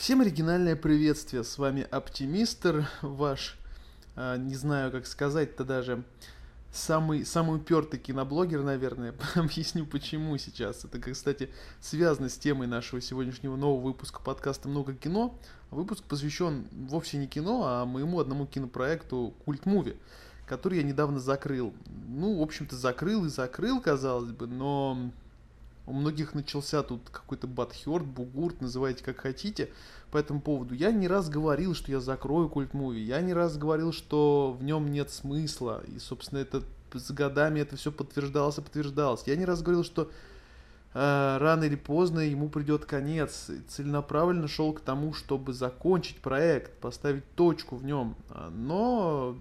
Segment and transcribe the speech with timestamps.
[0.00, 3.58] Всем оригинальное приветствие, с вами Оптимистр, ваш,
[4.16, 6.04] а, не знаю как сказать-то даже,
[6.72, 10.86] самый, самый упертый киноблогер, наверное, объясню почему сейчас.
[10.86, 11.50] Это, кстати,
[11.82, 15.38] связано с темой нашего сегодняшнего нового выпуска подкаста «Много кино».
[15.70, 19.98] Выпуск посвящен вовсе не кино, а моему одному кинопроекту «Культ Муви»,
[20.46, 21.74] который я недавно закрыл.
[22.08, 25.10] Ну, в общем-то, закрыл и закрыл, казалось бы, но
[25.90, 29.70] у многих начался тут какой-то батхерт, бугурт, называйте как хотите,
[30.12, 30.74] по этому поводу.
[30.74, 33.00] Я не раз говорил, что я закрою культ муви.
[33.00, 35.82] Я не раз говорил, что в нем нет смысла.
[35.94, 36.62] И, собственно, это
[36.92, 39.24] с годами это все подтверждалось и подтверждалось.
[39.26, 40.10] Я не раз говорил, что
[40.94, 43.50] э, рано или поздно ему придет конец.
[43.68, 48.14] Целенаправленно шел к тому, чтобы закончить проект, поставить точку в нем.
[48.52, 49.36] Но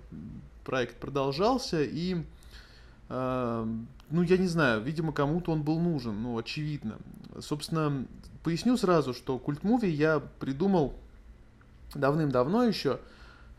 [0.65, 2.23] проект продолжался и
[3.09, 3.67] э,
[4.11, 6.97] ну, я не знаю, видимо, кому-то он был нужен, ну, очевидно.
[7.39, 8.05] Собственно,
[8.43, 10.93] поясню сразу, что культ муви я придумал
[11.93, 12.99] давным-давно еще,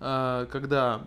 [0.01, 1.03] а, когда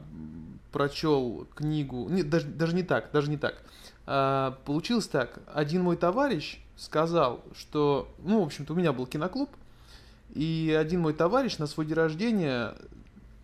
[0.72, 3.62] прочел книгу, нет, даже, даже не так, даже не так.
[4.06, 9.50] А, получилось так, один мой товарищ сказал, что, ну, в общем-то, у меня был киноклуб,
[10.34, 12.76] и один мой товарищ на свой день рождения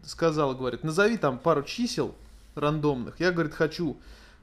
[0.04, 2.16] сказал, говорит, назови там пару чисел
[2.56, 3.20] рандомных.
[3.20, 3.98] Я, говорит, хочу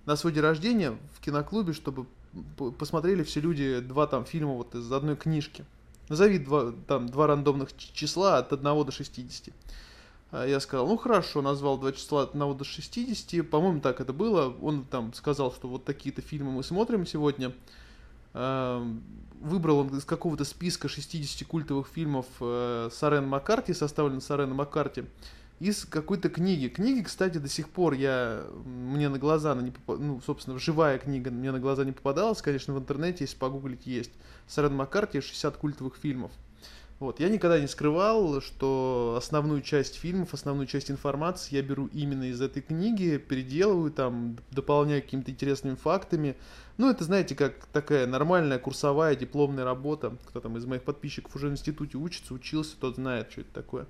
[0.07, 2.07] на свой день рождения в киноклубе, чтобы
[2.79, 5.65] посмотрели все люди два там фильма вот из одной книжки.
[6.09, 9.53] Назови два, там, два рандомных числа от 1 до 60.
[10.31, 14.13] А я сказал, ну хорошо, назвал два числа от 1 до 60, по-моему, так это
[14.13, 14.55] было.
[14.63, 17.53] Он там сказал, что вот такие-то фильмы мы смотрим сегодня.
[18.33, 25.05] Выбрал он из какого-то списка 60 культовых фильмов э, Сарен Маккарти, составлен Сарен Маккарти
[25.59, 26.69] из какой-то книги.
[26.69, 30.01] Книги, кстати, до сих пор я, мне на глаза, она не попад...
[30.01, 34.11] ну, собственно, живая книга мне на глаза не попадалась, конечно, в интернете, если погуглить, есть.
[34.47, 36.31] Сарен Маккарти, 60 культовых фильмов.
[36.99, 37.21] Вот.
[37.21, 42.41] Я никогда не скрывал, что основную часть фильмов, основную часть информации я беру именно из
[42.41, 46.37] этой книги, переделываю там, дополняю какими-то интересными фактами.
[46.79, 50.17] Ну, это, знаете, как такая нормальная курсовая дипломная работа.
[50.27, 53.87] Кто там из моих подписчиков уже в институте учится, учился, тот знает, что это такое.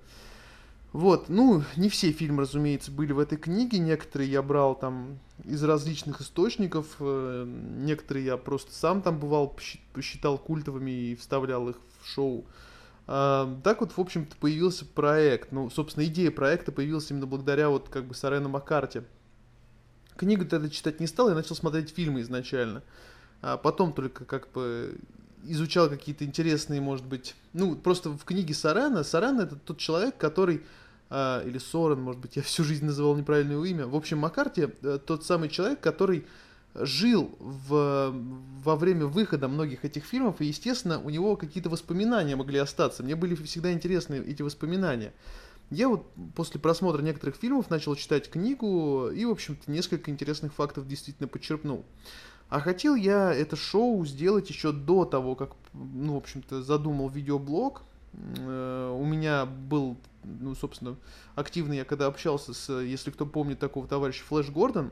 [0.96, 5.62] Вот, ну, не все фильмы, разумеется, были в этой книге, некоторые я брал там из
[5.62, 9.54] различных источников, э, некоторые я просто сам там бывал,
[9.92, 12.46] посчитал культовыми и вставлял их в шоу.
[13.06, 17.90] А, так вот, в общем-то, появился проект, ну, собственно, идея проекта появилась именно благодаря вот
[17.90, 19.04] как бы Сарену Маккарте.
[20.16, 22.82] Книгу тогда читать не стал, я начал смотреть фильмы изначально.
[23.42, 24.96] А потом только как бы
[25.44, 30.62] изучал какие-то интересные, может быть, ну, просто в книге Сарена, Сарен это тот человек, который
[31.08, 33.86] а, или Сорен, может быть, я всю жизнь называл неправильное имя.
[33.86, 36.26] В общем, Маккарти э, тот самый человек, который
[36.74, 38.12] жил в,
[38.64, 43.02] во время выхода многих этих фильмов, и, естественно, у него какие-то воспоминания могли остаться.
[43.02, 45.12] Мне были всегда интересны эти воспоминания.
[45.70, 50.86] Я вот после просмотра некоторых фильмов начал читать книгу и, в общем-то, несколько интересных фактов
[50.86, 51.84] действительно подчерпнул.
[52.48, 57.82] А хотел я это шоу сделать еще до того, как, ну, в общем-то, задумал видеоблог.
[58.12, 59.96] Э, у меня был
[60.40, 60.96] ну, собственно,
[61.34, 64.90] активно я когда общался с, если кто помнит такого товарища, Флэш Гордон,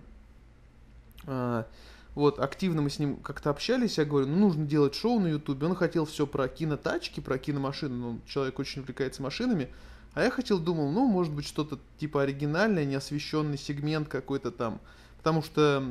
[1.26, 1.66] а,
[2.14, 5.66] вот, активно мы с ним как-то общались, я говорю, ну, нужно делать шоу на ютубе,
[5.66, 9.68] он хотел все про кинотачки, про киномашины, ну, человек очень увлекается машинами,
[10.14, 14.80] а я хотел, думал, ну, может быть, что-то типа оригинальное, неосвещенный сегмент какой-то там,
[15.18, 15.84] потому что,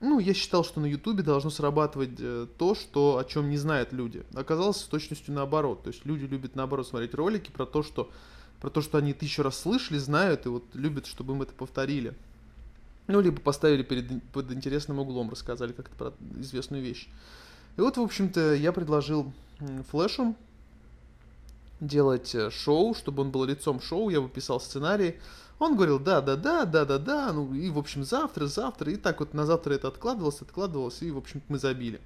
[0.00, 3.92] ну, я считал, что на ютубе должно срабатывать э, то, что, о чем не знают
[3.92, 4.24] люди.
[4.34, 8.10] Оказалось с точностью наоборот, то есть люди любят наоборот смотреть ролики про то, что
[8.60, 12.14] про то, что они тысячу раз слышали, знают и вот любят, чтобы им это повторили.
[13.06, 17.08] Ну, либо поставили перед, под интересным углом, рассказали как-то про известную вещь.
[17.76, 19.32] И вот, в общем-то, я предложил
[19.90, 20.34] Флэшу
[21.80, 25.16] делать э, шоу, чтобы он был лицом шоу, я выписал сценарий.
[25.58, 28.96] Он говорил, да, да, да, да, да, да, ну и, в общем, завтра, завтра, и
[28.96, 32.00] так вот на завтра это откладывалось, откладывалось, и, в общем мы забили.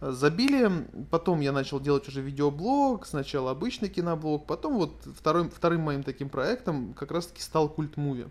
[0.00, 6.02] Забили, потом я начал делать уже видеоблог, сначала обычный киноблог, потом вот вторым, вторым моим
[6.02, 8.26] таким проектом как раз-таки стал Культ Муви.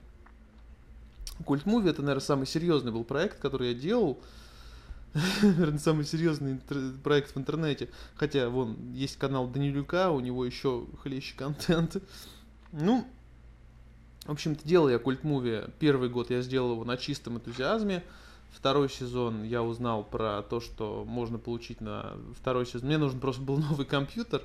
[1.44, 4.20] Культ Муви это, наверное, самый серьезный был проект, который я делал.
[5.42, 6.60] Наверное, самый серьезный
[7.04, 7.90] проект в интернете.
[8.16, 12.04] Хотя, вон, есть канал Данилюка, у него еще хлещий контент.
[12.74, 13.08] Ну,
[14.26, 15.66] в общем-то, делал я Культ Муви.
[15.80, 18.04] Первый год я сделал его на чистом энтузиазме.
[18.52, 22.88] Второй сезон я узнал про то, что можно получить на второй сезон.
[22.88, 24.42] Мне нужен просто был новый компьютер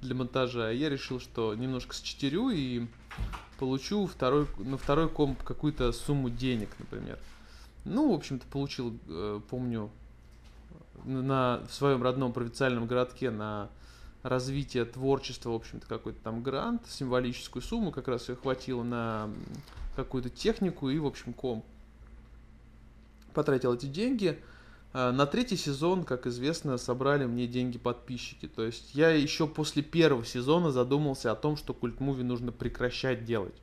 [0.00, 0.70] для монтажа.
[0.70, 2.86] Я решил, что немножко счетерю и
[3.58, 7.18] получу второй, на второй комп какую-то сумму денег, например.
[7.84, 9.90] Ну, в общем-то, получил, э, помню,
[11.04, 13.68] на, в своем родном провинциальном городке на
[14.24, 19.30] развития творчества, в общем-то, какой-то там грант, символическую сумму, как раз ее хватило на
[19.94, 21.64] какую-то технику и, в общем, комп.
[23.34, 24.40] Потратил эти деньги.
[24.94, 28.48] А, на третий сезон, как известно, собрали мне деньги подписчики.
[28.48, 33.60] То есть я еще после первого сезона задумался о том, что культ-муви нужно прекращать делать.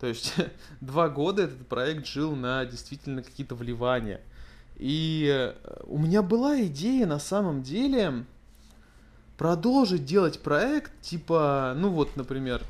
[0.00, 0.34] То есть
[0.80, 4.20] два года этот проект жил на действительно какие-то вливания.
[4.76, 5.54] И э,
[5.84, 8.24] у меня была идея на самом деле
[9.38, 12.62] продолжить делать проект, типа, ну вот, например,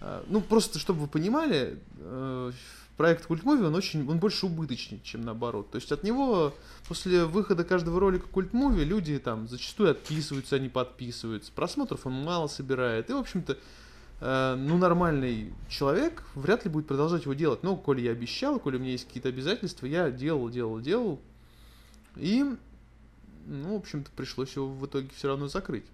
[0.00, 2.52] э, ну просто чтобы вы понимали, э,
[2.96, 5.70] проект Культмуви, он очень, он больше убыточный, чем наоборот.
[5.70, 6.54] То есть от него
[6.88, 11.52] после выхода каждого ролика Культмуви люди там зачастую отписываются, они подписываются.
[11.52, 13.10] Просмотров он мало собирает.
[13.10, 13.58] И, в общем-то,
[14.20, 17.62] э, ну, нормальный человек вряд ли будет продолжать его делать.
[17.62, 21.20] Но, коли я обещал, коли у меня есть какие-то обязательства, я делал, делал, делал.
[22.16, 22.44] И,
[23.46, 25.84] ну, в общем-то, пришлось его в итоге все равно закрыть.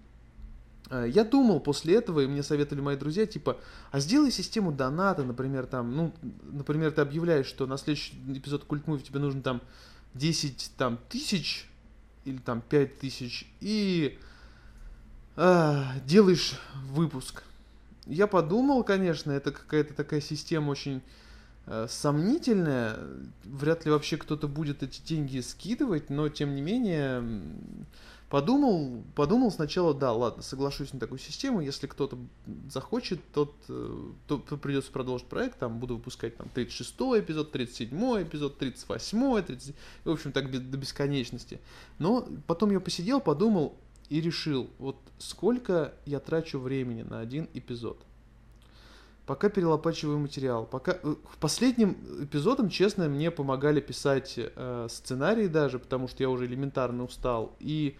[0.89, 3.57] Э, я думал после этого, и мне советовали мои друзья, типа,
[3.91, 6.13] а сделай систему доната, например, там, ну,
[6.43, 9.61] например, ты объявляешь, что на следующий эпизод Культ Муви тебе нужно там
[10.13, 11.69] 10 там, тысяч
[12.25, 14.17] или там 5 тысяч, и
[15.35, 16.59] а, делаешь
[16.89, 17.43] выпуск.
[18.05, 21.01] Я подумал, конечно, это какая-то такая система очень
[21.67, 22.99] э, сомнительная,
[23.45, 27.23] вряд ли вообще кто-то будет эти деньги скидывать, но тем не менее
[28.33, 32.17] Подумал, подумал сначала, да, ладно, соглашусь на такую систему, если кто-то
[32.67, 38.23] захочет, тот, э, то, то придется продолжить проект, там буду выпускать там 36 эпизод, 37
[38.23, 41.59] эпизод, 38 30, в общем, так до бесконечности.
[41.99, 43.77] Но потом я посидел, подумал
[44.09, 47.99] и решил, вот сколько я трачу времени на один эпизод.
[49.27, 50.65] Пока перелопачиваю материал.
[50.65, 50.97] Пока...
[51.03, 57.03] Э, последним эпизодом, честно, мне помогали писать э, сценарии даже, потому что я уже элементарно
[57.03, 57.55] устал.
[57.59, 57.95] И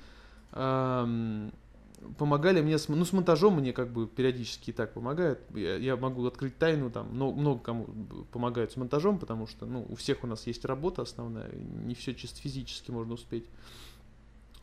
[2.17, 5.39] помогали мне, с, ну, с монтажом мне как бы периодически и так помогают.
[5.53, 7.87] Я, я могу открыть тайну, там, много, много кому
[8.31, 12.13] помогают с монтажом, потому что, ну, у всех у нас есть работа основная, не все
[12.13, 13.45] чисто физически можно успеть.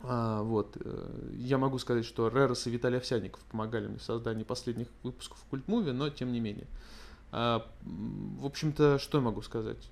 [0.03, 0.77] А, вот.
[0.79, 5.43] Э, я могу сказать, что Рерос и Виталий Овсянников помогали мне в создании последних выпусков
[5.49, 6.67] Культ Муви, но тем не менее.
[7.31, 9.89] А, в общем-то, что я могу сказать?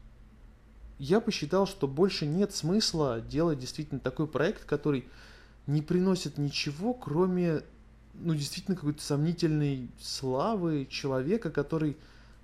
[0.98, 5.07] Я посчитал, что больше нет смысла делать действительно такой проект, который
[5.69, 7.62] не приносит ничего, кроме,
[8.16, 11.95] ну, действительно, какой-то сомнительной славы человека, который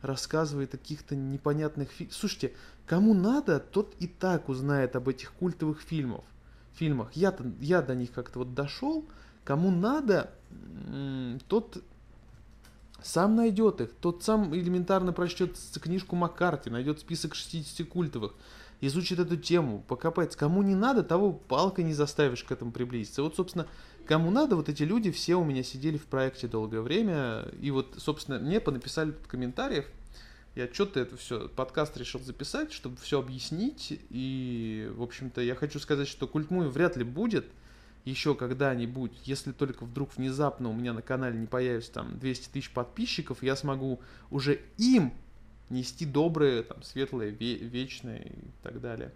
[0.02, 2.14] рассказывает о каких-то непонятных фильмах.
[2.14, 2.54] Слушайте,
[2.86, 6.22] кому надо, тот и так узнает об этих культовых фильмах.
[6.76, 7.10] фильмах.
[7.14, 9.04] Я, я до них как-то вот дошел.
[9.44, 10.32] Кому надо,
[11.48, 11.84] тот
[13.02, 13.90] сам найдет их.
[14.02, 18.34] Тот сам элементарно прочтет книжку Маккарти, найдет список 60 культовых
[18.82, 20.38] изучит эту тему, покопается.
[20.38, 23.24] Кому не надо, того палкой не заставишь к этому приблизиться.
[23.24, 23.68] Вот, собственно,
[24.06, 27.48] кому надо, вот эти люди все у меня сидели в проекте долгое время.
[27.62, 29.86] И вот, собственно, мне понаписали в комментариях,
[30.56, 34.00] я что-то это все, подкаст решил записать, чтобы все объяснить.
[34.10, 37.46] И, в общем-то, я хочу сказать, что культмуви вряд ли будет
[38.06, 42.72] еще когда-нибудь, если только вдруг внезапно у меня на канале не появится там 200 тысяч
[42.72, 44.00] подписчиков, я смогу
[44.30, 45.12] уже им
[45.70, 49.12] нести доброе, там, светлое, ве- вечное и так далее.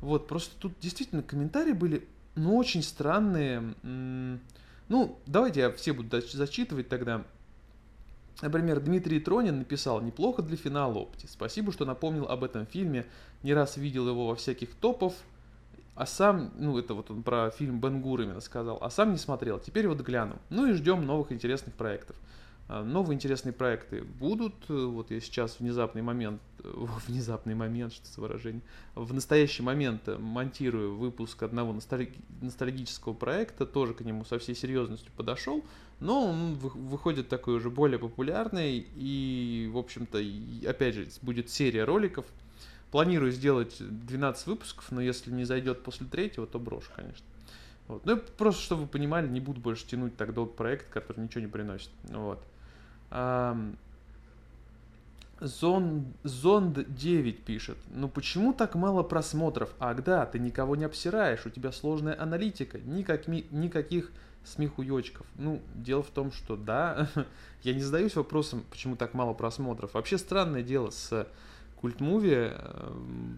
[0.00, 3.74] Вот, просто тут действительно комментарии были, ну, очень странные.
[3.82, 7.24] Ну, давайте я все буду зачитывать тогда.
[8.40, 11.26] Например, Дмитрий Тронин написал «Неплохо для финала Опти.
[11.26, 13.04] Спасибо, что напомнил об этом фильме.
[13.42, 15.14] Не раз видел его во всяких топов,
[15.96, 19.58] а сам, ну это вот он про фильм Бенгур именно сказал, а сам не смотрел.
[19.58, 20.38] Теперь вот гляну.
[20.48, 22.14] Ну и ждем новых интересных проектов.
[22.68, 24.68] А, новые интересные проекты будут.
[24.68, 26.40] Вот я сейчас внезапный момент,
[27.06, 28.60] внезапный момент, что за выражение,
[28.94, 35.10] в настоящий момент монтирую выпуск одного ностальги, ностальгического проекта, тоже к нему со всей серьезностью
[35.16, 35.64] подошел,
[35.98, 40.22] но он выходит такой уже более популярный и, в общем-то,
[40.68, 42.26] опять же, будет серия роликов.
[42.90, 47.26] Планирую сделать 12 выпусков, но если не зайдет после третьего, то брошу, конечно.
[47.86, 48.04] Вот.
[48.06, 51.48] Ну, просто, чтобы вы понимали, не буду больше тянуть так долго проект, который ничего не
[51.48, 51.90] приносит.
[52.04, 52.42] Вот.
[55.40, 57.78] Зонд, Зонд 9 пишет.
[57.90, 59.70] Ну почему так мало просмотров?
[59.78, 64.10] Ах да, ты никого не обсираешь, у тебя сложная аналитика, никак, никаких
[64.44, 65.26] смехуёчков.
[65.36, 67.08] Ну, дело в том, что да,
[67.62, 69.94] я не задаюсь вопросом, почему так мало просмотров.
[69.94, 71.28] Вообще странное дело с
[71.80, 72.52] культмуви,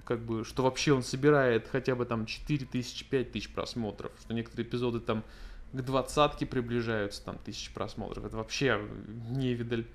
[0.06, 4.32] как бы, что вообще он собирает хотя бы там 4 тысячи, 5 тысяч просмотров, что
[4.32, 5.22] некоторые эпизоды там
[5.72, 8.24] к двадцатке приближаются, там, тысячи просмотров.
[8.24, 8.80] Это вообще
[9.30, 9.86] не видаль.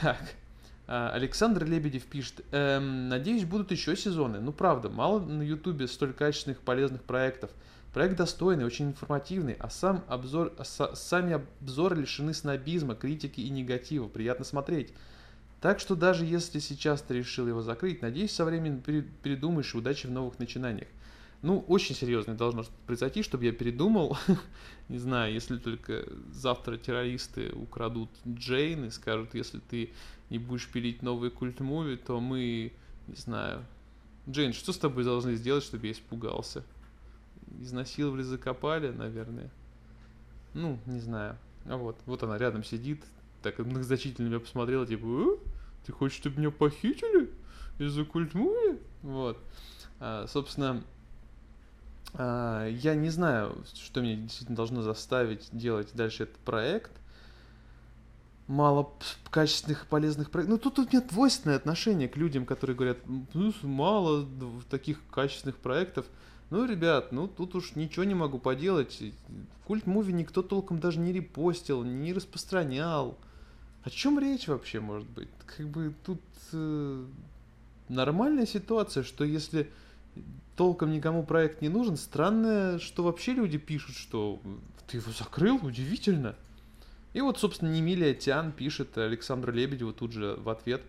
[0.00, 0.18] Так.
[0.88, 4.40] А, Александр Лебедев пишет, эм, надеюсь, будут еще сезоны.
[4.40, 7.50] Ну, правда, мало на Ютубе столь качественных, полезных проектов.
[7.92, 14.06] Проект достойный, очень информативный, а сам обзор, а сами обзоры лишены снобизма, критики и негатива.
[14.06, 14.92] Приятно смотреть.
[15.62, 20.06] Так что даже если сейчас ты решил его закрыть, надеюсь, со временем передумаешь и удачи
[20.06, 20.88] в новых начинаниях.
[21.42, 24.16] Ну, очень серьезно должно произойти, чтобы я передумал.
[24.88, 29.90] Не знаю, если только завтра террористы украдут Джейн и скажут, если ты
[30.30, 32.72] не будешь пилить новые культ-муви, то мы,
[33.06, 33.64] не знаю...
[34.28, 36.64] Джейн, что с тобой должны сделать, чтобы я испугался?
[37.60, 39.50] Изнасиловали, закопали, наверное.
[40.52, 41.38] Ну, не знаю.
[41.66, 43.04] А вот, вот она рядом сидит,
[43.42, 45.36] так многозначительно меня посмотрела, типа, э?
[45.84, 47.30] ты хочешь, чтобы меня похитили
[47.78, 48.80] из-за культ-муви?
[49.02, 49.38] Вот.
[50.00, 50.82] А, собственно,
[52.18, 56.90] я не знаю, что меня действительно должно заставить делать дальше этот проект.
[58.46, 58.90] Мало
[59.30, 60.56] качественных полезных проектов.
[60.56, 62.98] Ну, тут, тут нет двойственное отношение к людям, которые говорят,
[63.34, 64.26] ну, мало
[64.70, 66.06] таких качественных проектов.
[66.50, 69.02] Ну, ребят, ну тут уж ничего не могу поделать.
[69.66, 73.18] Культ муви никто толком даже не репостил, не распространял.
[73.82, 75.28] О чем речь вообще может быть?
[75.56, 76.20] Как бы тут
[76.52, 77.04] э,
[77.88, 79.70] нормальная ситуация, что если
[80.56, 81.96] толком никому проект не нужен.
[81.96, 84.40] Странно, что вообще люди пишут, что
[84.88, 86.34] ты его закрыл, удивительно.
[87.12, 90.82] И вот, собственно, Немилия Тян пишет Александру Лебедеву тут же в ответ.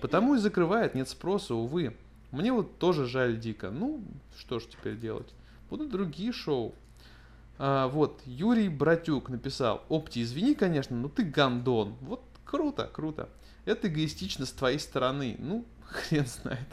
[0.00, 1.96] Потому и закрывает, нет спроса, увы.
[2.30, 3.70] Мне вот тоже жаль дико.
[3.70, 4.02] Ну,
[4.38, 5.28] что ж теперь делать?
[5.70, 6.74] Будут другие шоу.
[7.58, 9.84] А, вот, Юрий Братюк написал.
[9.88, 11.94] Опти, извини, конечно, но ты гандон.
[12.00, 13.28] Вот круто, круто.
[13.64, 15.36] Это эгоистично с твоей стороны.
[15.38, 16.68] Ну, хрен знает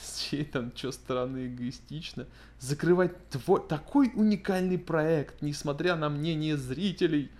[0.00, 2.26] с чьей там что стороны эгоистично,
[2.60, 7.30] закрывать твой, такой уникальный проект, несмотря на мнение зрителей.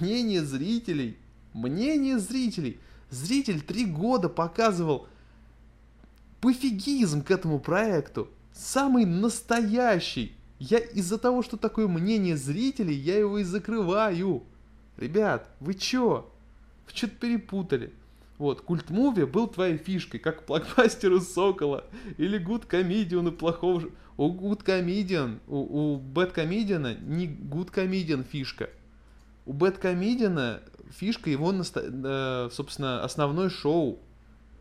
[0.00, 1.16] Мнение зрителей.
[1.52, 2.78] Мнение зрителей.
[3.10, 5.08] Зритель три года показывал
[6.40, 8.28] пофигизм к этому проекту.
[8.52, 10.32] Самый настоящий.
[10.58, 14.42] Я из-за того, что такое мнение зрителей, я его и закрываю.
[14.96, 16.30] Ребят, вы чё?
[16.86, 17.92] Вы что-то перепутали.
[18.40, 21.84] Вот, культ муви был твоей фишкой, как блокбастер у Сокола,
[22.16, 23.90] или Good Comedian у плохого...
[24.16, 28.70] У Good Comedian, у, у Bad Comedian не Good Comedian фишка.
[29.44, 33.98] У Bad Comedian фишка его, э, собственно, основное шоу.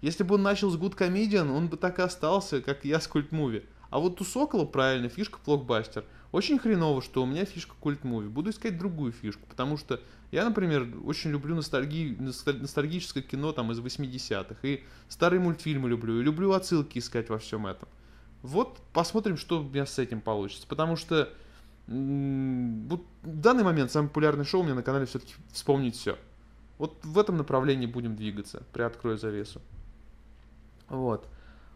[0.02, 3.08] Если бы он начал с Good Comedian, он бы так и остался, как я с
[3.08, 3.64] культ муви.
[3.92, 6.04] А вот у Сокола, правильно, фишка блокбастер.
[6.32, 8.28] Очень хреново, что у меня фишка культ муви.
[8.28, 10.00] Буду искать другую фишку, потому что
[10.32, 12.16] я, например, очень люблю ностальги...
[12.20, 14.56] ностальгическое кино там из 80-х.
[14.62, 16.20] И старые мультфильмы люблю.
[16.20, 17.90] И люблю отсылки искать во всем этом.
[18.44, 20.68] Вот посмотрим, что у меня с этим получится.
[20.68, 21.34] Потому что
[21.88, 26.16] в данный момент самый популярный шоу у меня на канале все-таки вспомнить все.
[26.78, 28.62] Вот в этом направлении будем двигаться.
[28.72, 29.62] Приоткрою завесу.
[30.88, 31.28] Вот.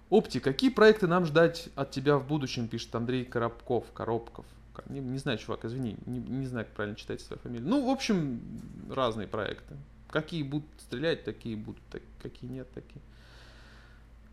[0.09, 4.45] Опти, какие проекты нам ждать от тебя в будущем, пишет Андрей Коробков, Коробков.
[4.89, 7.67] Не, не знаю, чувак, извини, не, не знаю, как правильно читать свою фамилию.
[7.67, 8.41] Ну, в общем,
[8.89, 9.75] разные проекты.
[10.09, 13.01] Какие будут стрелять, такие будут, так, какие нет, такие.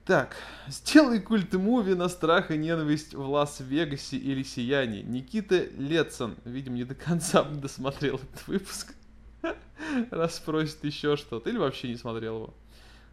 [0.04, 0.34] Так,
[0.66, 5.02] сделай культ муви на страх и ненависть в Лас-Вегасе или Сиянии.
[5.02, 8.94] Никита Летсон, видимо, не до конца досмотрел этот выпуск.
[10.10, 11.48] Раз спросит еще что-то.
[11.48, 12.54] Или вообще не смотрел его.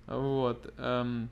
[0.07, 0.73] Вот.
[0.77, 1.29] Эм,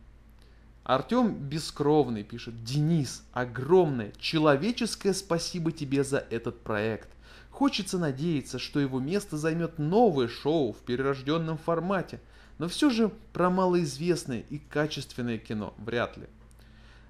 [0.86, 7.10] Артем Бескровный пишет, Денис, огромное человеческое спасибо тебе за этот проект.
[7.50, 12.22] Хочется надеяться, что его место займет новое шоу в перерожденном формате,
[12.60, 16.28] но все же про малоизвестное и качественное кино вряд ли.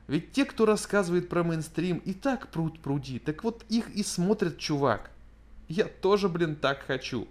[0.08, 4.58] Ведь те, кто рассказывает про мейнстрим, и так пруд пруди, так вот их и смотрит
[4.58, 5.12] чувак.
[5.68, 7.28] Я тоже, блин, так хочу.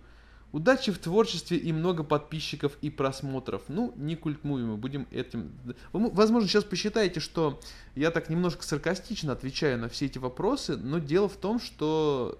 [0.54, 3.62] Удачи в творчестве и много подписчиков и просмотров.
[3.66, 5.50] Ну, не культмуви, мы будем этим...
[5.92, 7.58] Возможно, сейчас посчитаете, что
[7.96, 12.38] я так немножко саркастично отвечаю на все эти вопросы, но дело в том, что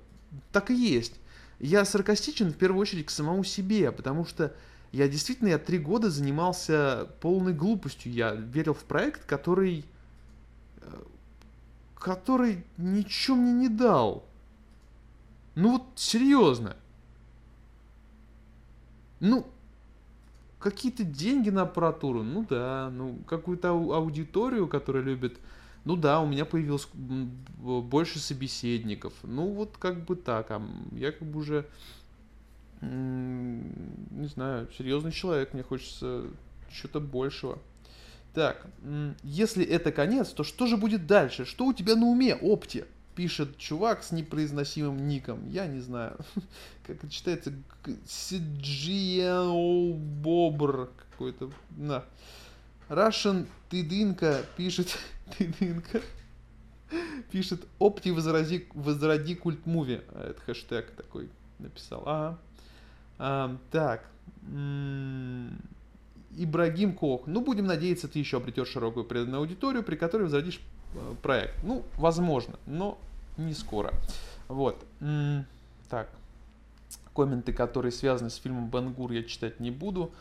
[0.53, 1.15] так и есть.
[1.59, 4.55] Я саркастичен в первую очередь к самому себе, потому что
[4.93, 8.13] я действительно, я три года занимался полной глупостью.
[8.13, 9.85] Я верил в проект, который...
[10.83, 11.03] Э,
[11.99, 14.25] который ничего мне не дал.
[15.57, 16.77] Ну вот, серьезно.
[19.21, 19.47] Ну,
[20.59, 25.39] какие-то деньги на аппаратуру, ну да, ну какую-то аудиторию, которая любит,
[25.85, 31.29] ну да, у меня появилось больше собеседников, ну вот как бы так, а я как
[31.29, 31.67] бы уже,
[32.81, 36.25] не знаю, серьезный человек, мне хочется
[36.73, 37.59] чего-то большего.
[38.33, 38.67] Так,
[39.23, 41.45] если это конец, то что же будет дальше?
[41.45, 42.85] Что у тебя на уме, Опти?
[43.15, 45.49] Пишет чувак с непроизносимым ником.
[45.49, 46.17] Я не знаю,
[46.87, 47.53] как это читается.
[50.23, 51.51] Бобр какой-то.
[51.77, 52.05] На.
[52.89, 54.99] Russian Тыдынка пишет.
[55.39, 56.01] Тыдынка.
[57.31, 60.03] Пишет, опти возрази, возроди культ муви.
[60.13, 61.29] Это хэштег такой
[61.59, 62.03] написал.
[62.07, 62.39] Ага.
[63.19, 64.09] А, так.
[66.37, 67.27] Ибрагим Кох.
[67.27, 70.61] Ну, будем надеяться, ты еще обретешь широкую преданную аудиторию, при которой возродишь
[71.23, 71.55] проект.
[71.63, 72.99] Ну, возможно, но
[73.37, 73.93] не скоро.
[74.49, 74.85] Вот.
[75.89, 76.09] Так.
[77.15, 80.13] Комменты, которые связаны с фильмом Бенгур, я читать не буду.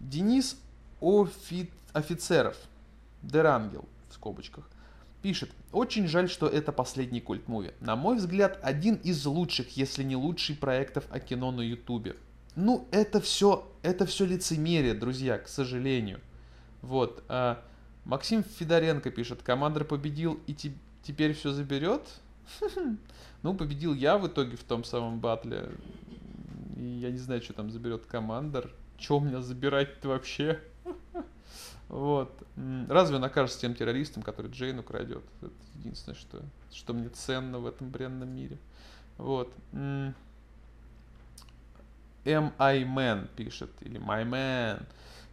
[0.00, 0.56] Денис
[1.00, 1.70] Офи...
[1.92, 2.56] Офицеров.
[3.22, 4.68] Дерангел, в скобочках.
[5.22, 7.74] Пишет, очень жаль, что это последний культ-муви.
[7.78, 12.16] На мой взгляд, один из лучших, если не лучший проектов о кино на ютубе.
[12.56, 16.20] Ну, это все, это все лицемерие, друзья, к сожалению.
[16.80, 17.22] Вот.
[17.28, 17.62] А
[18.04, 22.02] Максим Федоренко пишет, командор победил и te- теперь все заберет?
[23.42, 25.68] Ну, победил я в итоге в том самом батле.
[26.76, 28.70] И я не знаю, что там заберет командор.
[28.98, 30.60] Че у меня забирать-то вообще?
[31.88, 32.32] Вот.
[32.88, 35.24] Разве он окажется тем террористом, который Джейн украдет?
[35.42, 36.40] Это единственное, что,
[36.70, 38.56] что мне ценно в этом бренном мире.
[39.18, 39.52] Вот.
[42.24, 42.84] M.I.
[42.84, 44.86] Man пишет, или My Man.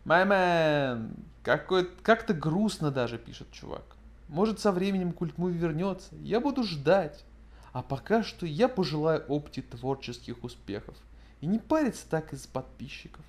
[0.03, 1.11] My Man.
[1.43, 3.83] Как-то грустно даже пишет чувак.
[4.27, 6.13] Может, со временем культ муви вернется.
[6.21, 7.23] Я буду ждать.
[7.71, 10.95] А пока что я пожелаю опти творческих успехов.
[11.41, 13.23] И не париться так из подписчиков.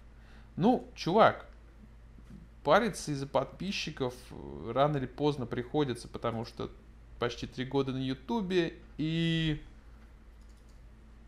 [0.57, 1.47] Ну, чувак,
[2.65, 4.15] париться из-за подписчиков
[4.69, 6.71] рано или поздно приходится, потому что
[7.19, 9.63] почти три года на Ютубе, и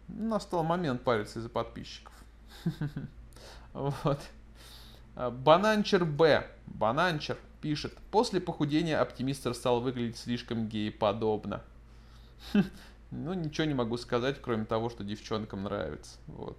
[0.08, 2.12] настал момент париться из-за подписчиков.
[3.72, 4.20] Вот.
[5.14, 6.46] А, Бананчер Б.
[6.66, 7.96] Бананчер пишет.
[8.10, 11.62] После похудения оптимистр стал выглядеть слишком гей-подобно.
[13.10, 16.18] Ну, ничего не могу сказать, кроме того, что девчонкам нравится.
[16.26, 16.56] Вот.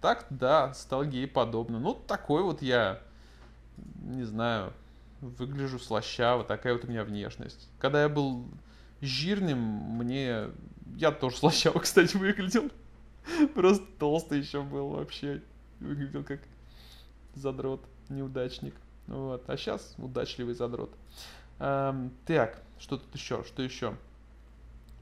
[0.00, 1.78] Так, да, стал гей-подобно.
[1.78, 3.00] Ну, такой вот я,
[4.00, 4.72] не знаю,
[5.20, 7.68] выгляжу слащаво, такая вот у меня внешность.
[7.78, 8.46] Когда я был
[9.02, 10.46] жирным, мне...
[10.96, 12.70] Я тоже слащаво, кстати, выглядел.
[13.54, 15.42] Просто толстый еще был вообще.
[15.78, 16.40] Выглядел как
[17.34, 18.74] задрот, неудачник.
[19.06, 19.44] Вот.
[19.48, 20.90] А сейчас удачливый задрот.
[21.58, 23.44] Эм, так, что тут еще?
[23.44, 23.96] Что еще?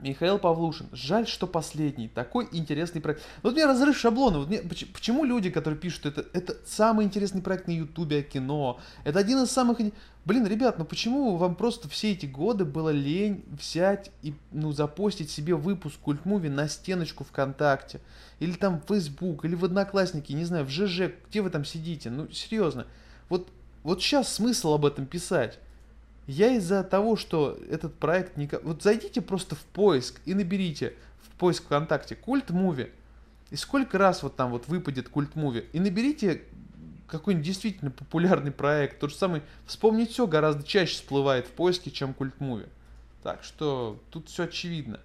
[0.02, 0.88] Михаил Павлушин.
[0.92, 2.08] Жаль, что последний.
[2.08, 3.22] Такой интересный проект.
[3.42, 4.38] Вот мне разрыв шаблона.
[4.38, 8.80] Вот мне, почему люди, которые пишут, это, это самый интересный проект на Ютубе о кино.
[9.04, 9.78] Это один из самых...
[10.24, 15.30] Блин, ребят, ну почему вам просто все эти годы было лень взять и ну, запостить
[15.30, 18.00] себе выпуск культмуви на стеночку ВКонтакте?
[18.38, 22.10] Или там в Facebook, или в Одноклассники, не знаю, в ЖЖ, где вы там сидите?
[22.10, 22.86] Ну, серьезно.
[23.28, 23.48] Вот,
[23.82, 25.58] вот сейчас смысл об этом писать.
[26.30, 28.62] Я из-за того, что этот проект никак...
[28.62, 32.92] Вот зайдите просто в поиск и наберите в поиск ВКонтакте культ муви.
[33.50, 35.66] И сколько раз вот там вот выпадет культ муви.
[35.72, 36.44] И наберите
[37.08, 39.00] какой-нибудь действительно популярный проект.
[39.00, 42.66] Тот же самый «Вспомнить все» гораздо чаще всплывает в поиске, чем культ муви.
[43.24, 45.00] Так что тут все очевидно.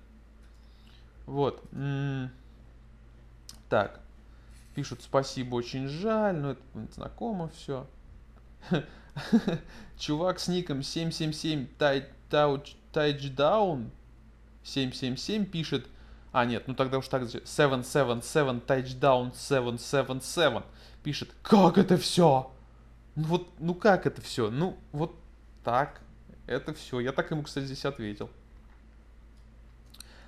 [1.26, 1.64] Вот.
[3.68, 4.00] Так.
[4.76, 6.62] Пишут спасибо, очень жаль, но это
[6.94, 7.88] знакомо все.
[9.98, 11.68] Чувак с ником 777
[12.92, 13.90] Touchdown
[14.64, 15.88] 777 пишет,
[16.32, 20.62] а нет, ну тогда уж так 777 Touchdown 777
[21.04, 22.52] пишет, как это все?
[23.16, 24.50] Ну вот, ну как это все?
[24.50, 25.16] Ну вот
[25.64, 26.02] так,
[26.48, 27.00] это все.
[27.00, 28.30] Я так ему, кстати, здесь ответил.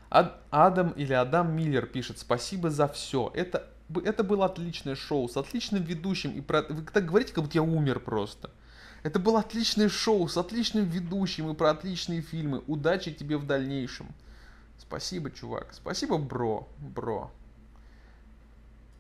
[0.09, 3.29] Ад, Адам или Адам Миллер пишет, спасибо за все.
[3.33, 3.67] Это,
[4.03, 6.31] это было отличное шоу с отличным ведущим.
[6.31, 6.63] И про...
[6.63, 8.49] Вы так говорите, как будто я умер просто.
[9.07, 12.61] Это было отличное шоу с отличным ведущим и про отличные фильмы.
[12.67, 14.07] Удачи тебе в дальнейшем.
[14.77, 15.69] Спасибо, чувак.
[15.71, 16.67] Спасибо, бро.
[16.79, 17.31] Бро.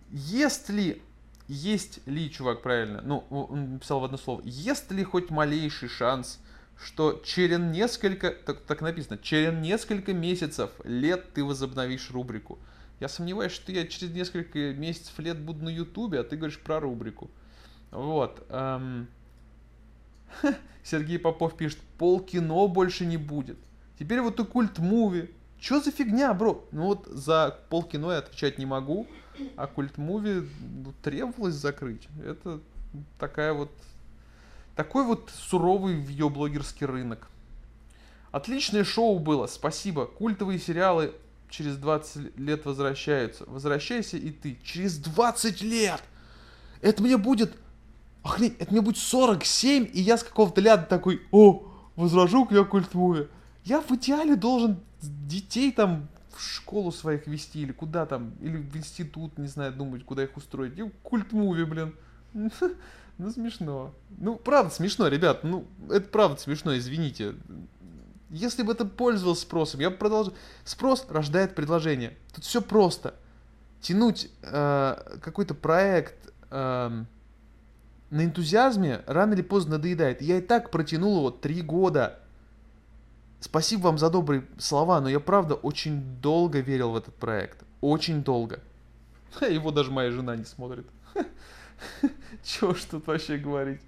[0.09, 1.01] Есть ли...
[1.49, 3.01] Есть ли, чувак, правильно?
[3.01, 4.41] Ну, он написал в одно слово.
[4.45, 6.39] Есть ли хоть малейший шанс,
[6.81, 8.31] что через несколько...
[8.31, 9.17] Так, так написано.
[9.17, 12.59] Через несколько месяцев, лет ты возобновишь рубрику.
[13.01, 16.79] Я сомневаюсь, что я через несколько месяцев лет буду на Ютубе, а ты говоришь про
[16.79, 17.29] рубрику.
[17.91, 18.45] Вот.
[18.47, 19.09] Эм...
[20.83, 23.57] Сергей Попов пишет, пол кино больше не будет.
[23.99, 25.31] Теперь вот и культ муви.
[25.59, 26.65] Чё за фигня, бро?
[26.71, 29.07] Ну вот за пол кино я отвечать не могу,
[29.55, 32.07] а культ муви ну, требовалось закрыть.
[32.23, 32.61] Это
[33.19, 33.71] такая вот...
[34.75, 37.29] Такой вот суровый видеоблогерский рынок.
[38.31, 40.05] Отличное шоу было, спасибо.
[40.05, 41.13] Культовые сериалы
[41.49, 43.45] через 20 лет возвращаются.
[43.47, 44.59] Возвращайся и ты.
[44.63, 46.03] Через 20 лет!
[46.81, 47.55] Это мне будет
[48.27, 51.63] охренеть, это мне будет 47, и я с какого-то ляда такой, о,
[51.95, 53.29] возражу я культмуве.
[53.63, 58.75] Я в идеале должен детей там в школу своих вести, или куда там, или в
[58.77, 60.77] институт, не знаю, думать, куда их устроить.
[60.77, 61.95] И культмуви, блин.
[63.19, 63.95] Ну, смешно.
[64.19, 65.43] Ну, правда смешно, ребят.
[65.43, 67.33] Ну, это правда смешно, извините.
[68.29, 70.35] Если бы это пользовался спросом, я бы продолжил.
[70.65, 72.15] Спрос рождает предложение.
[72.35, 73.15] Тут все просто.
[73.81, 77.05] Тянуть э, какой-то проект э,
[78.09, 80.21] на энтузиазме рано или поздно надоедает.
[80.21, 82.19] Я и так протянул его три года.
[83.39, 87.63] Спасибо вам за добрые слова, но я правда очень долго верил в этот проект.
[87.81, 88.59] Очень долго.
[89.41, 90.87] Его даже моя жена не смотрит.
[92.43, 93.81] Чего ж тут вообще говорить?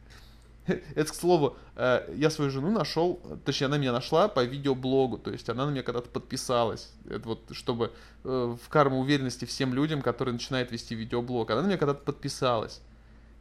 [0.68, 5.32] Это, к слову, э, я свою жену нашел, точнее, она меня нашла по видеоблогу, то
[5.32, 6.92] есть она на меня когда-то подписалась.
[7.10, 7.92] Это вот, чтобы
[8.24, 11.50] э, в карму уверенности всем людям, которые начинают вести видеоблог.
[11.50, 12.82] Она на меня когда-то подписалась.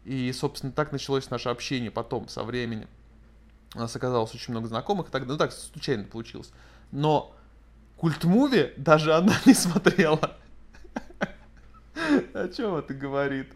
[0.04, 2.88] И, собственно, так началось наше общение потом, со временем.
[3.74, 6.50] У нас оказалось очень много знакомых, так, ну так, случайно получилось.
[6.90, 7.34] Но
[7.96, 10.37] культ муви даже она не смотрела.
[12.32, 13.52] О чем это говорит?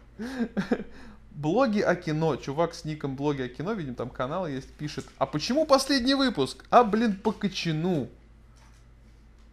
[1.31, 2.35] Блоги о кино.
[2.35, 5.05] Чувак с ником блоги о кино, видим, там канал есть, пишет.
[5.17, 6.63] А почему последний выпуск?
[6.69, 8.07] А, блин, по кочану.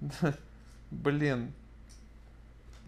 [0.90, 1.52] Блин.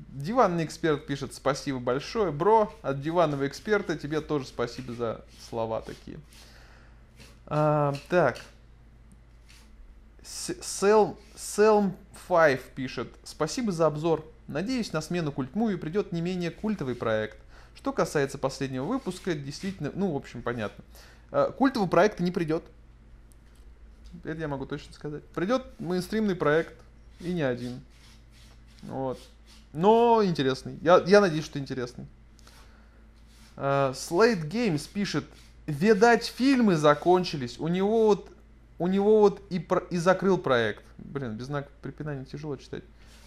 [0.08, 2.32] Диванный эксперт пишет спасибо большое.
[2.32, 6.18] Бро, от диванного эксперта тебе тоже спасибо за слова такие.
[7.46, 8.38] А, так.
[10.22, 11.92] Selm, Selm
[12.28, 13.08] 5 пишет.
[13.24, 14.24] Спасибо за обзор.
[14.48, 17.38] Надеюсь, на смену культмуви придет не менее культовый проект.
[17.74, 20.84] Что касается последнего выпуска, действительно, ну, в общем, понятно.
[21.30, 22.64] А, культового проекта не придет.
[24.24, 25.24] Это я могу точно сказать.
[25.28, 26.74] Придет мейнстримный проект,
[27.22, 27.80] и не один.
[28.82, 29.18] Вот.
[29.72, 30.78] Но интересный.
[30.82, 32.06] Я, я надеюсь, что интересный.
[33.56, 35.24] Uh, Slate Games пишет,
[35.66, 37.58] видать, фильмы закончились.
[37.58, 38.30] У него вот,
[38.78, 40.84] у него вот и, про, и закрыл проект.
[40.98, 42.84] Блин, без знака препинания тяжело читать.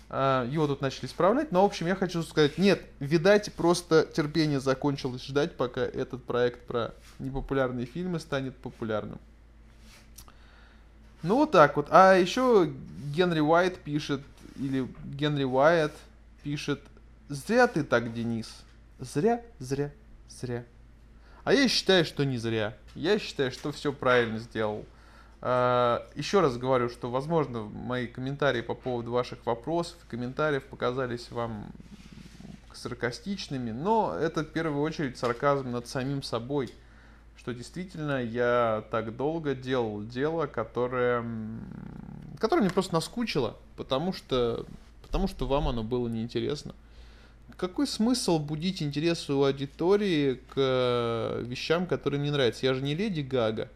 [0.10, 1.52] Uh, его тут начали исправлять.
[1.52, 6.66] Но, в общем, я хочу сказать, нет, видать, просто терпение закончилось ждать, пока этот проект
[6.68, 9.20] про непопулярные фильмы станет популярным.
[11.24, 11.88] Ну, вот так вот.
[11.90, 12.72] А еще
[13.16, 14.22] Генри Уайт пишет,
[14.58, 15.92] или Генри Уайт
[16.46, 16.80] пишет,
[17.28, 18.48] зря ты так, Денис.
[19.00, 19.92] Зря, зря,
[20.30, 20.64] зря.
[21.44, 22.78] А я считаю, что не зря.
[22.94, 24.86] Я считаю, что все правильно сделал.
[25.42, 31.66] А, еще раз говорю, что, возможно, мои комментарии по поводу ваших вопросов, комментариев показались вам
[32.76, 36.72] саркастичными, но это в первую очередь сарказм над самим собой,
[37.38, 41.26] что действительно я так долго делал дело, которое,
[42.38, 44.68] которое мне просто наскучило, потому что
[45.16, 46.76] потому что вам оно было неинтересно.
[47.56, 52.66] Какой смысл будить интерес у аудитории к э, вещам, которые мне нравятся?
[52.66, 53.70] Я же не Леди Гага.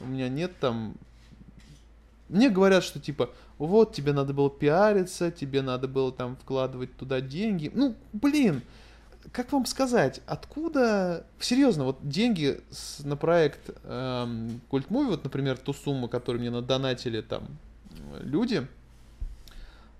[0.00, 0.96] У меня нет там...
[2.28, 7.20] Мне говорят, что типа, вот, тебе надо было пиариться, тебе надо было там вкладывать туда
[7.20, 7.70] деньги.
[7.72, 8.62] Ну, блин,
[9.30, 11.24] как вам сказать, откуда...
[11.38, 16.50] Серьезно, вот деньги с, на проект эм, Культ Муви, вот, например, ту сумму, которую мне
[16.50, 17.46] надонатили там
[18.18, 18.66] люди,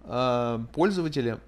[0.04, 1.38] э, пользователи,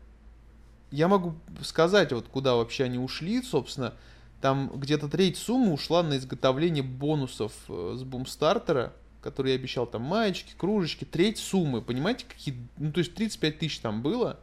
[0.90, 3.94] я могу сказать, вот куда вообще они ушли, собственно,
[4.40, 8.92] там где-то треть суммы ушла на изготовление бонусов э, с бумстартера,
[9.22, 13.78] который я обещал, там маечки, кружечки, треть суммы, понимаете, какие, ну то есть 35 тысяч
[13.80, 14.38] там было,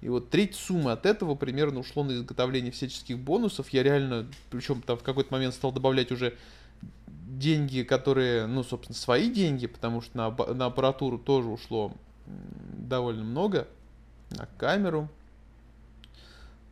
[0.00, 4.82] и вот треть суммы от этого примерно ушло на изготовление всяческих бонусов, я реально, причем
[4.82, 6.36] там в какой-то момент стал добавлять уже
[7.06, 11.92] деньги, которые, ну, собственно, свои деньги, потому что на, на аппаратуру тоже ушло
[12.88, 13.66] довольно много
[14.30, 15.08] на камеру.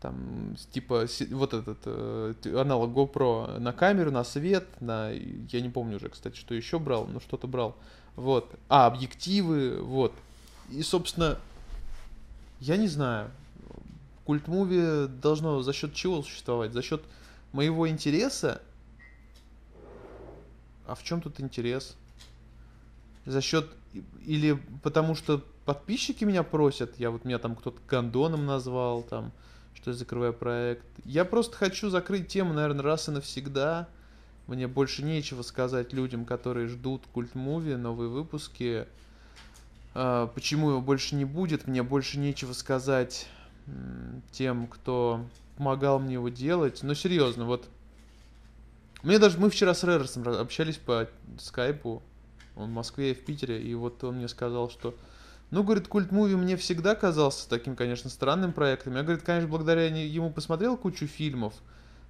[0.01, 5.11] Там, типа, вот этот э, аналог GoPro на камеру, на свет, на...
[5.11, 7.77] Я не помню уже, кстати, что еще брал, но что-то брал.
[8.15, 8.49] Вот.
[8.69, 10.13] А, объективы, вот.
[10.71, 11.39] И, собственно,
[12.61, 13.31] я не знаю.
[14.25, 16.73] Культ муви должно за счет чего существовать?
[16.73, 17.03] За счет
[17.53, 18.63] моего интереса?
[20.87, 21.97] А в чем тут интерес?
[23.27, 23.69] За счет
[24.25, 29.33] или потому что подписчики меня просят, я вот меня там кто-то гондоном назвал, там,
[29.75, 30.85] что я закрываю проект.
[31.05, 33.89] Я просто хочу закрыть тему, наверное, раз и навсегда.
[34.47, 38.87] Мне больше нечего сказать людям, которые ждут культ муви, новые выпуски.
[39.95, 43.29] А, почему его больше не будет, мне больше нечего сказать
[44.33, 46.83] тем, кто помогал мне его делать.
[46.83, 47.69] Но серьезно, вот
[49.03, 52.03] мне даже мы вчера с Рерсом общались по скайпу
[52.59, 54.95] он в Москве и в Питере, и вот он мне сказал, что
[55.51, 58.97] ну, говорит, культ муви мне всегда казался таким, конечно, странным проектом.
[58.97, 61.55] Я, говорит, конечно, благодаря ему посмотрел кучу фильмов,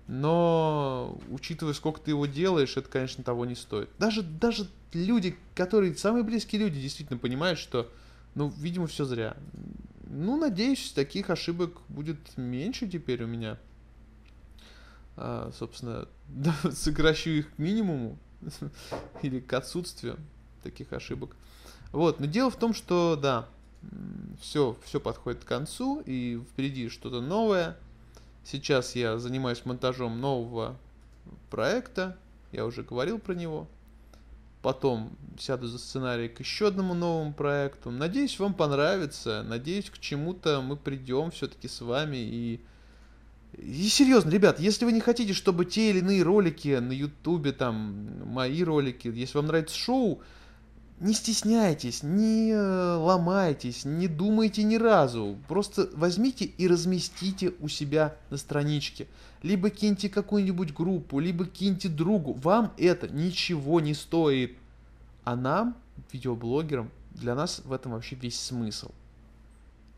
[0.08, 3.90] но учитывая, сколько ты его делаешь, это, конечно, того не стоит.
[3.98, 7.88] Даже, даже люди, которые, самые близкие люди, действительно понимают, что,
[8.34, 9.36] ну, видимо, все зря.
[10.10, 13.58] Ну, надеюсь, таких ошибок будет меньше теперь у меня.
[15.16, 16.08] А, собственно,
[16.72, 18.18] сокращу их к минимуму
[19.22, 20.18] или к отсутствию.
[20.62, 21.36] Таких ошибок.
[21.92, 23.46] Вот, но дело в том, что, да,
[24.40, 27.76] все, все подходит к концу, и впереди что-то новое.
[28.44, 30.76] Сейчас я занимаюсь монтажом нового
[31.50, 32.16] проекта,
[32.52, 33.66] я уже говорил про него.
[34.62, 37.90] Потом сяду за сценарий к еще одному новому проекту.
[37.90, 39.44] Надеюсь, вам понравится.
[39.46, 42.16] Надеюсь, к чему-то мы придем все-таки с вами.
[42.16, 42.60] И,
[43.56, 48.28] и серьезно, ребят, если вы не хотите, чтобы те или иные ролики на Ютубе, там,
[48.32, 50.20] мои ролики, если вам нравится шоу,
[51.00, 55.38] не стесняйтесь, не э, ломайтесь, не думайте ни разу.
[55.46, 59.06] Просто возьмите и разместите у себя на страничке.
[59.42, 62.32] Либо киньте какую-нибудь группу, либо киньте другу.
[62.32, 64.56] Вам это ничего не стоит.
[65.24, 65.76] А нам,
[66.12, 68.88] видеоблогерам, для нас в этом вообще весь смысл.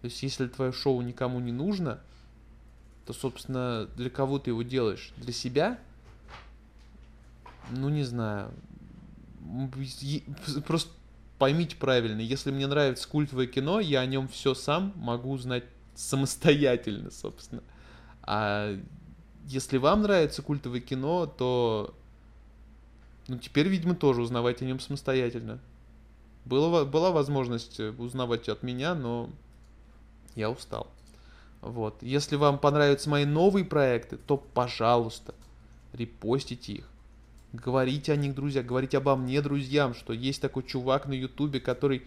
[0.02, 2.00] То есть, если твое шоу никому не нужно,
[3.06, 5.12] то, собственно, для кого ты его делаешь?
[5.16, 5.78] Для себя?
[7.70, 8.50] Ну, не знаю
[10.66, 10.90] просто
[11.38, 17.10] поймите правильно, если мне нравится культовое кино, я о нем все сам могу узнать самостоятельно,
[17.10, 17.62] собственно.
[18.22, 18.78] А
[19.46, 21.94] если вам нравится культовое кино, то
[23.26, 25.60] ну, теперь, видимо, тоже узнавать о нем самостоятельно.
[26.44, 29.30] Было, была возможность узнавать от меня, но
[30.34, 30.88] я устал.
[31.60, 32.02] Вот.
[32.02, 35.34] Если вам понравятся мои новые проекты, то, пожалуйста,
[35.92, 36.90] репостите их
[37.52, 42.02] говорите о них, друзья, говорите обо мне друзьям, что есть такой чувак на ютубе, который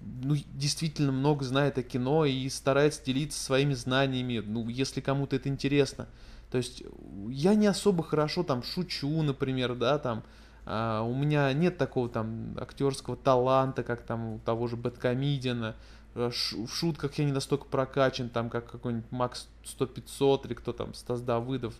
[0.00, 5.48] ну, действительно много знает о кино и старается делиться своими знаниями, ну, если кому-то это
[5.48, 6.06] интересно.
[6.50, 6.82] То есть
[7.28, 10.22] я не особо хорошо там шучу, например, да, там,
[10.64, 15.74] а, у меня нет такого там актерского таланта, как там у того же Бэткомедиана,
[16.14, 21.20] в шутках я не настолько прокачан, там, как какой-нибудь Макс 100-500 или кто там, Стас
[21.20, 21.74] Давыдов,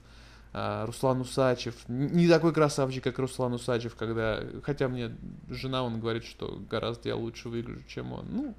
[0.56, 1.74] Руслан Усачев.
[1.86, 4.42] Не такой красавчик, как Руслан Усачев, когда...
[4.62, 5.14] Хотя мне
[5.50, 8.26] жена, он говорит, что гораздо я лучше выгляжу, чем он.
[8.30, 8.54] Ну,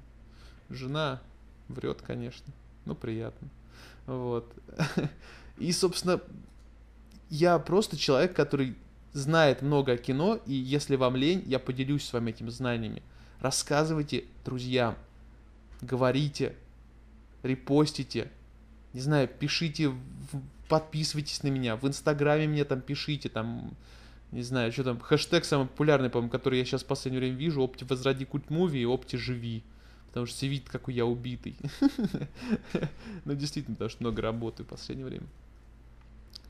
[0.70, 1.20] жена
[1.66, 2.52] врет, конечно.
[2.84, 3.48] Ну, приятно.
[4.06, 4.52] Вот.
[5.58, 6.20] И, собственно,
[7.30, 8.76] я просто человек, который
[9.12, 13.02] знает много о кино, и если вам лень, я поделюсь с вами этими знаниями.
[13.40, 14.94] Рассказывайте друзьям,
[15.80, 16.54] говорите,
[17.42, 18.30] репостите,
[18.92, 19.98] не знаю, пишите в
[20.68, 23.74] подписывайтесь на меня, в Инстаграме мне там пишите, там,
[24.32, 27.62] не знаю, что там, хэштег самый популярный, по-моему, который я сейчас в последнее время вижу,
[27.62, 29.62] опти возроди культ муви и опти живи.
[30.08, 31.56] Потому что все видят, какой я убитый.
[33.24, 35.26] Ну, действительно, потому что много работаю в последнее время.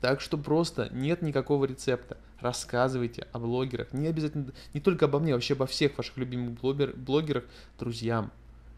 [0.01, 2.17] Так что просто нет никакого рецепта.
[2.39, 3.91] Рассказывайте о блогерах.
[3.91, 7.43] Не обязательно, не только обо мне, вообще обо всех ваших любимых блогер, блогерах,
[7.77, 8.31] друзьям.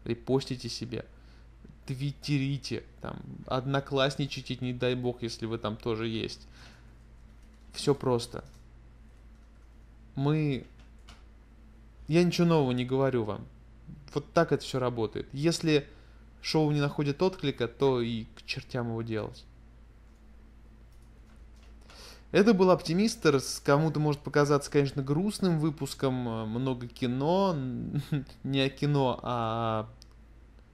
[0.04, 1.04] Репостите себе
[1.86, 6.46] твиттерите, там, одноклассничайте, не дай бог, если вы там тоже есть.
[7.72, 8.44] Все просто.
[10.14, 10.64] Мы...
[12.08, 13.46] Я ничего нового не говорю вам.
[14.12, 15.26] Вот так это все работает.
[15.32, 15.86] Если
[16.42, 19.44] шоу не находит отклика, то и к чертям его делать.
[22.30, 23.40] Это был Оптимистр.
[23.64, 26.14] Кому-то может показаться, конечно, грустным выпуском.
[26.48, 27.56] Много кино.
[28.42, 29.88] Не о кино, а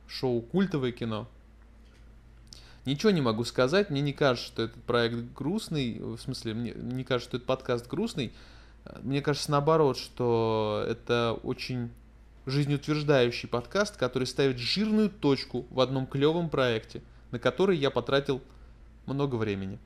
[0.08, 1.28] шоу «Культовое кино».
[2.84, 7.04] Ничего не могу сказать, мне не кажется, что этот проект грустный, в смысле, мне не
[7.04, 8.32] кажется, что этот подкаст грустный.
[9.02, 11.90] Мне кажется, наоборот, что это очень
[12.46, 18.40] жизнеутверждающий подкаст, который ставит жирную точку в одном клевом проекте, на который я потратил
[19.04, 19.78] много времени.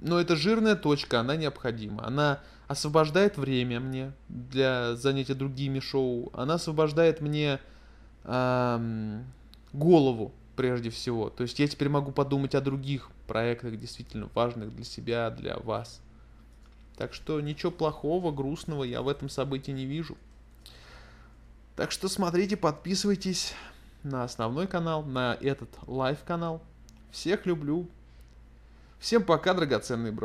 [0.00, 2.06] Но эта жирная точка, она необходима.
[2.06, 6.30] Она освобождает время мне для занятия другими шоу.
[6.34, 7.60] Она освобождает мне
[8.24, 9.24] эм,
[9.72, 11.30] голову прежде всего.
[11.30, 16.00] То есть я теперь могу подумать о других проектах, действительно важных для себя, для вас.
[16.96, 20.18] Так что ничего плохого, грустного я в этом событии не вижу.
[21.76, 23.54] Так что смотрите, подписывайтесь
[24.02, 26.60] на основной канал, на этот live канал.
[27.10, 27.88] Всех люблю.
[28.98, 30.18] Всем пока, драгоценные бро.